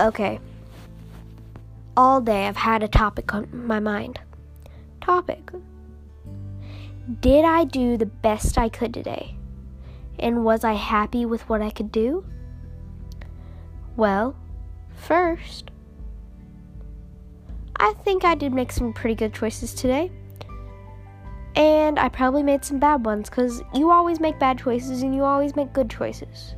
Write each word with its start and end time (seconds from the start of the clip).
Okay. 0.00 0.40
All 1.94 2.22
day 2.22 2.46
I've 2.46 2.56
had 2.56 2.82
a 2.82 2.88
topic 2.88 3.34
on 3.34 3.48
my 3.52 3.80
mind. 3.80 4.18
Topic. 5.02 5.50
Did 7.20 7.44
I 7.44 7.64
do 7.64 7.98
the 7.98 8.06
best 8.06 8.56
I 8.56 8.70
could 8.70 8.94
today? 8.94 9.36
And 10.18 10.42
was 10.42 10.64
I 10.64 10.72
happy 10.72 11.26
with 11.26 11.46
what 11.50 11.60
I 11.60 11.68
could 11.68 11.92
do? 11.92 12.24
Well, 13.96 14.34
first, 14.96 15.70
I 17.76 17.92
think 18.02 18.24
I 18.24 18.34
did 18.34 18.54
make 18.54 18.72
some 18.72 18.94
pretty 18.94 19.14
good 19.14 19.34
choices 19.34 19.74
today. 19.74 20.10
And 21.56 21.98
I 21.98 22.08
probably 22.08 22.42
made 22.42 22.64
some 22.64 22.78
bad 22.78 23.04
ones 23.04 23.28
because 23.28 23.60
you 23.74 23.90
always 23.90 24.18
make 24.18 24.38
bad 24.38 24.58
choices 24.58 25.02
and 25.02 25.14
you 25.14 25.24
always 25.24 25.54
make 25.56 25.74
good 25.74 25.90
choices. 25.90 26.54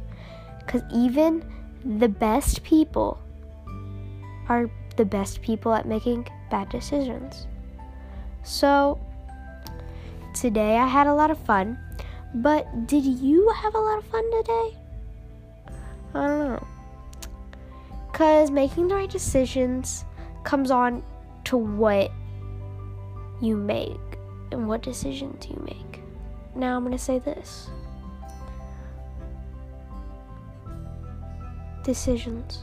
Because 0.60 0.82
even 0.92 1.44
the 1.84 2.08
best 2.08 2.62
people 2.62 3.18
are 4.48 4.70
the 4.96 5.04
best 5.04 5.42
people 5.42 5.72
at 5.74 5.86
making 5.86 6.28
bad 6.50 6.68
decisions. 6.68 7.46
So, 8.42 9.00
today 10.34 10.76
I 10.76 10.86
had 10.86 11.06
a 11.06 11.14
lot 11.14 11.30
of 11.30 11.38
fun, 11.38 11.78
but 12.34 12.86
did 12.86 13.04
you 13.04 13.48
have 13.50 13.74
a 13.74 13.78
lot 13.78 13.98
of 13.98 14.04
fun 14.04 14.30
today? 14.32 14.76
I 16.14 16.26
don't 16.26 16.38
know. 16.38 16.66
Because 18.10 18.50
making 18.50 18.88
the 18.88 18.94
right 18.94 19.10
decisions 19.10 20.04
comes 20.44 20.70
on 20.70 21.02
to 21.44 21.56
what 21.56 22.10
you 23.40 23.56
make 23.56 23.98
and 24.50 24.68
what 24.68 24.82
decisions 24.82 25.46
you 25.48 25.60
make. 25.64 26.00
Now 26.54 26.76
I'm 26.76 26.82
going 26.82 26.92
to 26.92 27.02
say 27.02 27.18
this 27.18 27.70
decisions. 31.82 32.60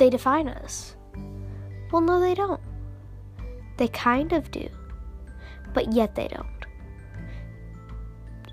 They 0.00 0.08
define 0.08 0.48
us. 0.48 0.96
Well, 1.92 2.00
no, 2.00 2.20
they 2.20 2.34
don't. 2.34 2.62
They 3.76 3.88
kind 3.88 4.32
of 4.32 4.50
do, 4.50 4.66
but 5.74 5.92
yet 5.92 6.14
they 6.14 6.26
don't. 6.26 6.46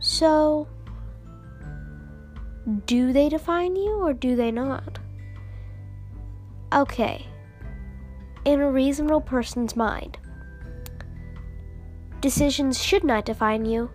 So, 0.02 0.68
do 2.86 3.14
they 3.14 3.30
define 3.30 3.78
you 3.78 3.94
or 3.94 4.12
do 4.12 4.36
they 4.36 4.52
not? 4.52 5.00
Okay, 6.74 7.26
in 8.44 8.60
a 8.60 8.70
reasonable 8.70 9.22
person's 9.22 9.74
mind, 9.74 10.18
decisions 12.20 12.84
should 12.84 13.06
not 13.06 13.24
define 13.24 13.64
you. 13.64 13.90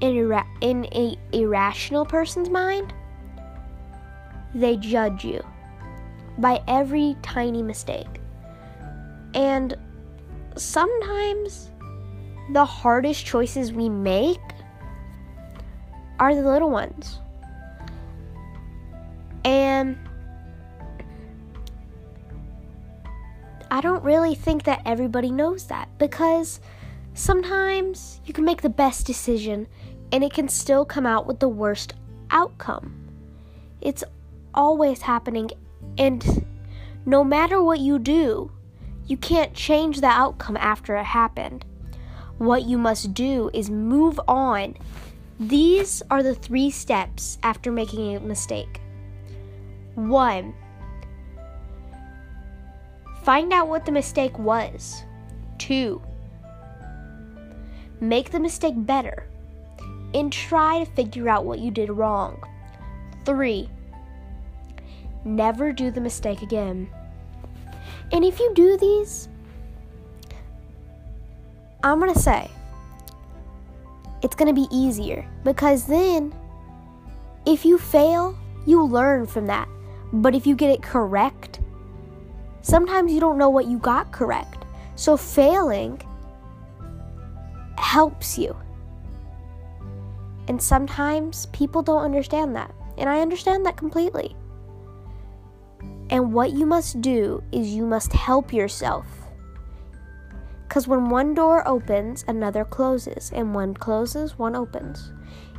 In, 0.00 0.16
ira- 0.16 0.48
in 0.60 0.86
a 0.86 1.16
irrational 1.32 2.04
person's 2.04 2.50
mind, 2.50 2.92
they 4.60 4.76
judge 4.76 5.24
you 5.24 5.44
by 6.38 6.62
every 6.66 7.16
tiny 7.22 7.62
mistake. 7.62 8.20
And 9.34 9.76
sometimes 10.56 11.70
the 12.52 12.64
hardest 12.64 13.26
choices 13.26 13.72
we 13.72 13.88
make 13.88 14.40
are 16.18 16.34
the 16.34 16.42
little 16.42 16.70
ones. 16.70 17.20
And 19.44 19.98
I 23.70 23.80
don't 23.80 24.02
really 24.02 24.34
think 24.34 24.64
that 24.64 24.80
everybody 24.86 25.30
knows 25.30 25.66
that 25.66 25.88
because 25.98 26.60
sometimes 27.14 28.20
you 28.24 28.32
can 28.32 28.44
make 28.44 28.62
the 28.62 28.70
best 28.70 29.06
decision 29.06 29.66
and 30.12 30.24
it 30.24 30.32
can 30.32 30.48
still 30.48 30.84
come 30.84 31.04
out 31.04 31.26
with 31.26 31.40
the 31.40 31.48
worst 31.48 31.94
outcome. 32.30 33.06
It's 33.80 34.02
always 34.56 35.02
happening, 35.02 35.50
and 35.98 36.44
no 37.04 37.22
matter 37.22 37.62
what 37.62 37.80
you 37.80 37.98
do, 37.98 38.50
you 39.06 39.16
can't 39.16 39.54
change 39.54 40.00
the 40.00 40.06
outcome 40.06 40.56
after 40.56 40.96
it 40.96 41.04
happened. 41.04 41.64
What 42.38 42.64
you 42.64 42.78
must 42.78 43.14
do 43.14 43.50
is 43.54 43.70
move 43.70 44.18
on. 44.26 44.74
These 45.38 46.02
are 46.10 46.22
the 46.22 46.34
three 46.34 46.70
steps 46.70 47.38
after 47.42 47.70
making 47.70 48.16
a 48.16 48.20
mistake. 48.20 48.80
One, 49.94 50.54
find 53.22 53.52
out 53.52 53.68
what 53.68 53.86
the 53.86 53.92
mistake 53.92 54.38
was. 54.38 55.02
Two, 55.58 56.02
make 58.00 58.30
the 58.30 58.40
mistake 58.40 58.74
better 58.76 59.28
and 60.14 60.32
try 60.32 60.84
to 60.84 60.90
figure 60.92 61.28
out 61.28 61.44
what 61.44 61.58
you 61.58 61.70
did 61.70 61.90
wrong. 61.90 62.42
Three, 63.24 63.70
never 65.26 65.72
do 65.72 65.90
the 65.90 66.00
mistake 66.00 66.42
again. 66.42 66.88
And 68.12 68.24
if 68.24 68.38
you 68.38 68.52
do 68.54 68.76
these, 68.76 69.28
I'm 71.82 71.98
going 71.98 72.12
to 72.12 72.18
say 72.18 72.50
it's 74.22 74.34
going 74.34 74.52
to 74.52 74.60
be 74.60 74.68
easier 74.74 75.28
because 75.44 75.86
then 75.86 76.34
if 77.46 77.64
you 77.64 77.78
fail, 77.78 78.36
you 78.66 78.82
learn 78.82 79.26
from 79.26 79.46
that. 79.46 79.68
But 80.12 80.34
if 80.34 80.46
you 80.46 80.54
get 80.54 80.70
it 80.70 80.82
correct, 80.82 81.60
sometimes 82.62 83.12
you 83.12 83.20
don't 83.20 83.38
know 83.38 83.50
what 83.50 83.66
you 83.66 83.78
got 83.78 84.12
correct. 84.12 84.64
So 84.94 85.16
failing 85.16 86.00
helps 87.76 88.38
you. 88.38 88.56
And 90.48 90.62
sometimes 90.62 91.46
people 91.46 91.82
don't 91.82 92.02
understand 92.04 92.54
that. 92.56 92.72
And 92.98 93.08
I 93.08 93.20
understand 93.20 93.66
that 93.66 93.76
completely. 93.76 94.34
And 96.16 96.32
what 96.32 96.52
you 96.52 96.64
must 96.64 97.02
do 97.02 97.42
is 97.52 97.74
you 97.74 97.84
must 97.84 98.10
help 98.10 98.50
yourself. 98.50 99.06
Because 100.66 100.88
when 100.88 101.10
one 101.10 101.34
door 101.34 101.62
opens, 101.68 102.24
another 102.26 102.64
closes. 102.64 103.30
And 103.34 103.54
one 103.54 103.74
closes, 103.74 104.38
one 104.38 104.56
opens. 104.56 105.12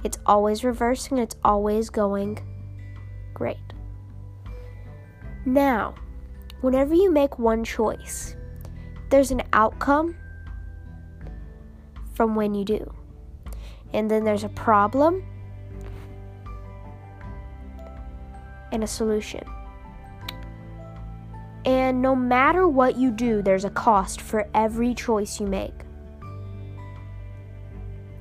It's 0.03 0.17
always 0.25 0.63
reversing, 0.63 1.19
it's 1.19 1.35
always 1.43 1.91
going 1.91 2.39
great. 3.35 3.59
Now, 5.45 5.93
whenever 6.61 6.95
you 6.95 7.11
make 7.11 7.37
one 7.37 7.63
choice, 7.63 8.35
there's 9.11 9.29
an 9.29 9.43
outcome 9.53 10.17
from 12.15 12.33
when 12.33 12.55
you 12.55 12.65
do. 12.65 12.91
And 13.93 14.09
then 14.09 14.23
there's 14.23 14.43
a 14.43 14.49
problem 14.49 15.23
and 18.71 18.83
a 18.83 18.87
solution. 18.87 19.47
And 21.67 22.01
no 22.01 22.15
matter 22.15 22.65
what 22.65 22.95
you 22.95 23.11
do, 23.11 23.41
there's 23.41 23.65
a 23.65 23.69
cost 23.69 24.21
for 24.21 24.49
every 24.53 24.93
choice 24.93 25.37
you 25.37 25.47
make. 25.47 25.73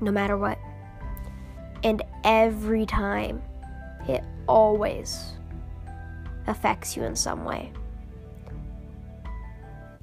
No 0.01 0.11
matter 0.11 0.37
what. 0.37 0.59
And 1.84 2.03
every 2.25 2.84
time, 2.87 3.41
it 4.09 4.25
always 4.49 5.34
affects 6.49 6.97
you 6.97 7.05
in 7.05 7.15
some 7.15 7.45
way. 7.45 7.73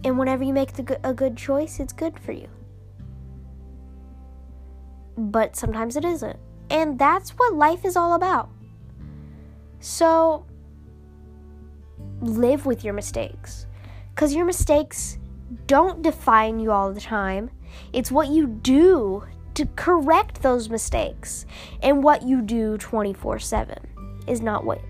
And 0.06 0.18
whenever 0.18 0.46
you 0.46 0.54
make 0.54 0.72
the, 0.72 0.98
a 1.04 1.14
good 1.14 1.36
choice, 1.36 1.82
it's 1.82 1.92
good 1.92 2.18
for 2.18 2.32
you. 2.32 2.48
But 5.18 5.58
sometimes 5.58 5.98
it 5.98 6.06
isn't. 6.06 6.40
And 6.70 6.98
that's 6.98 7.32
what 7.32 7.54
life 7.56 7.84
is 7.84 7.98
all 7.98 8.14
about. 8.14 8.50
So, 9.82 10.46
live 12.24 12.66
with 12.66 12.84
your 12.84 12.94
mistakes. 12.94 13.66
Because 14.14 14.34
your 14.34 14.46
mistakes 14.46 15.18
don't 15.68 16.02
define 16.02 16.60
you 16.60 16.72
all 16.72 16.94
the 16.94 17.02
time. 17.02 17.50
It's 17.92 18.12
what 18.12 18.30
you 18.30 18.48
do 18.48 19.24
to 19.56 19.66
correct 19.76 20.42
those 20.42 20.70
mistakes. 20.70 21.46
And 21.82 22.04
what 22.04 22.24
you 22.24 22.42
do 22.42 22.78
24 22.78 23.40
7 23.40 23.78
is 24.28 24.42
not 24.42 24.64
what, 24.64 24.82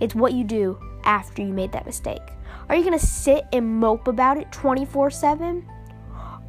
it's 0.00 0.14
what 0.14 0.32
you 0.32 0.44
do 0.44 0.78
after 1.04 1.42
you 1.42 1.52
made 1.52 1.72
that 1.72 1.86
mistake. 1.86 2.22
Are 2.68 2.76
you 2.76 2.84
going 2.84 2.98
to 2.98 3.06
sit 3.06 3.44
and 3.52 3.76
mope 3.76 4.08
about 4.08 4.38
it 4.38 4.50
24 4.52 5.10
7? 5.10 5.68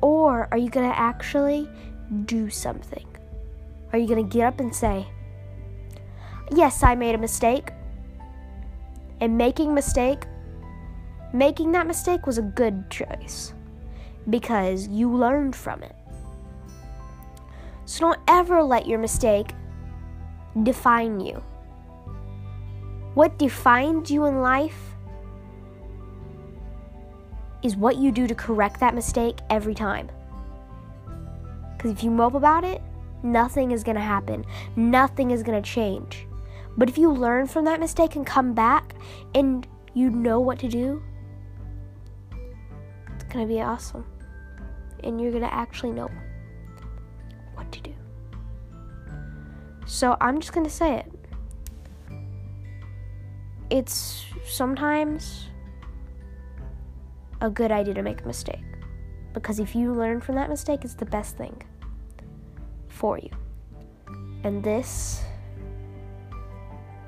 Or 0.02 0.48
are 0.52 0.58
you 0.58 0.70
going 0.70 0.90
to 0.90 0.98
actually 0.98 1.70
do 2.26 2.50
something? 2.50 3.06
Are 3.92 4.00
you 4.00 4.08
going 4.08 4.28
to 4.28 4.38
get 4.38 4.46
up 4.46 4.60
and 4.60 4.74
say, 4.76 5.08
Yes, 6.52 6.84
I 6.84 6.96
made 6.96 7.16
a 7.16 7.18
mistake, 7.18 7.72
and 9.24 9.38
making 9.38 9.74
mistake 9.74 10.26
making 11.34 11.72
that 11.72 11.88
mistake 11.88 12.28
was 12.28 12.38
a 12.38 12.42
good 12.42 12.90
choice 12.92 13.54
because 14.30 14.88
you 14.90 15.10
learned 15.10 15.56
from 15.56 15.82
it. 15.82 15.96
So 17.86 18.02
don't 18.02 18.20
ever 18.28 18.62
let 18.62 18.86
your 18.86 19.00
mistake 19.00 19.54
define 20.62 21.22
you. 21.22 21.42
What 23.14 23.40
defines 23.40 24.12
you 24.12 24.26
in 24.26 24.42
life 24.42 24.78
is 27.64 27.78
what 27.78 27.96
you 27.96 28.12
do 28.12 28.28
to 28.28 28.36
correct 28.36 28.80
that 28.82 28.94
mistake 28.94 29.40
every 29.50 29.74
time. 29.74 30.12
Because 31.78 31.92
if 31.92 32.04
you 32.04 32.12
mope 32.12 32.36
about 32.36 32.64
it, 32.66 32.82
nothing 33.24 33.72
is 33.72 33.84
going 33.84 33.96
to 33.96 34.02
happen. 34.02 34.46
Nothing 34.76 35.32
is 35.32 35.44
going 35.44 35.62
to 35.62 35.68
change. 35.68 36.28
But 36.78 36.90
if 36.90 36.98
you 36.98 37.12
learn 37.12 37.48
from 37.48 37.66
that 37.66 37.80
mistake 37.80 38.16
and 38.16 38.26
come 38.26 38.54
back 38.54 38.96
and 39.36 39.68
you 39.94 40.10
know 40.10 40.40
what 40.40 40.60
to 40.60 40.68
do, 40.68 41.04
it's 43.14 43.24
going 43.26 43.48
to 43.48 43.54
be 43.54 43.62
awesome. 43.62 44.06
And 45.04 45.20
you're 45.22 45.32
going 45.32 45.44
to 45.44 45.54
actually 45.54 45.92
know 45.92 46.10
what 47.54 47.72
to 47.72 47.82
do. 47.82 47.94
So 49.86 50.18
I'm 50.20 50.40
just 50.40 50.54
going 50.54 50.66
to 50.66 50.72
say 50.72 50.96
it. 50.96 51.12
It's 53.70 54.26
sometimes 54.46 55.48
a 57.42 57.50
good 57.50 57.72
idea 57.72 57.94
to 57.94 58.02
make 58.02 58.22
a 58.22 58.28
mistake. 58.28 58.64
Because 59.34 59.60
if 59.60 59.76
you 59.76 59.94
learn 59.94 60.22
from 60.22 60.36
that 60.36 60.50
mistake, 60.50 60.84
it's 60.84 60.94
the 60.94 61.06
best 61.06 61.38
thing 61.38 61.62
for 62.88 63.18
you. 63.18 63.30
And 64.44 64.64
this 64.64 65.24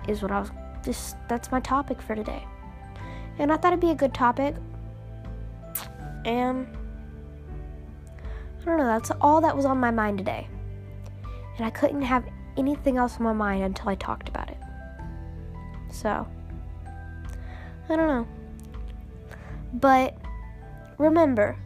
is 0.07 0.21
what 0.21 0.31
I 0.31 0.39
was 0.39 0.51
just 0.83 1.17
that's 1.27 1.51
my 1.51 1.59
topic 1.59 2.01
for 2.01 2.15
today. 2.15 2.45
And 3.37 3.51
I 3.51 3.57
thought 3.57 3.73
it'd 3.73 3.79
be 3.79 3.91
a 3.91 3.95
good 3.95 4.13
topic. 4.13 4.55
And 6.25 6.67
I 8.61 8.65
don't 8.65 8.77
know, 8.77 8.85
that's 8.85 9.11
all 9.21 9.41
that 9.41 9.55
was 9.55 9.65
on 9.65 9.77
my 9.79 9.91
mind 9.91 10.17
today. 10.17 10.47
And 11.57 11.65
I 11.65 11.69
couldn't 11.69 12.01
have 12.01 12.25
anything 12.57 12.97
else 12.97 13.17
on 13.17 13.23
my 13.23 13.33
mind 13.33 13.63
until 13.63 13.89
I 13.89 13.95
talked 13.95 14.29
about 14.29 14.49
it. 14.49 14.57
So, 15.91 16.27
I 17.89 17.95
don't 17.95 18.07
know. 18.07 18.27
But 19.73 20.17
remember, 20.97 21.57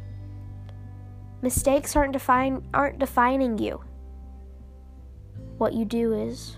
mistakes 1.42 1.96
aren't 1.96 2.14
define 2.14 2.64
aren't 2.74 3.00
defining 3.00 3.58
you. 3.58 3.82
What 5.58 5.74
you 5.74 5.86
do 5.86 6.14
is 6.14 6.58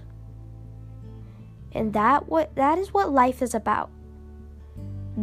and 1.74 1.94
that 1.94 2.28
what 2.28 2.56
that 2.56 2.78
is 2.78 2.94
what 2.94 3.12
life 3.12 3.42
is 3.42 3.54
about. 3.54 3.90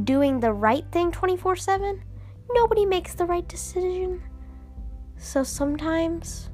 Doing 0.04 0.40
the 0.40 0.52
right 0.52 0.84
thing 0.92 1.12
24/7? 1.12 2.02
Nobody 2.52 2.86
makes 2.86 3.14
the 3.14 3.26
right 3.26 3.46
decision. 3.46 4.22
So 5.16 5.42
sometimes 5.42 6.50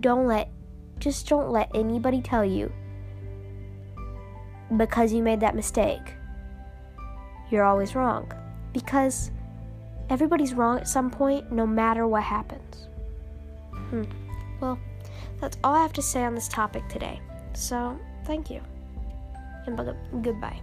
don't 0.00 0.26
let 0.26 0.50
just 0.98 1.28
don't 1.28 1.50
let 1.50 1.70
anybody 1.74 2.20
tell 2.20 2.44
you 2.44 2.72
because 4.76 5.12
you 5.12 5.22
made 5.22 5.40
that 5.40 5.54
mistake. 5.54 6.14
You're 7.50 7.64
always 7.64 7.94
wrong 7.94 8.30
because 8.72 9.30
everybody's 10.10 10.54
wrong 10.54 10.78
at 10.78 10.88
some 10.88 11.10
point 11.10 11.50
no 11.50 11.66
matter 11.66 12.06
what 12.06 12.22
happens. 12.22 12.88
Hmm. 13.72 14.04
Well, 14.60 14.78
that's 15.40 15.58
all 15.64 15.74
I 15.74 15.82
have 15.82 15.92
to 15.94 16.02
say 16.02 16.24
on 16.24 16.34
this 16.34 16.48
topic 16.48 16.88
today. 16.88 17.20
So, 17.54 17.98
thank 18.24 18.50
you. 18.50 18.60
And 19.66 19.76
goodbye. 20.22 20.60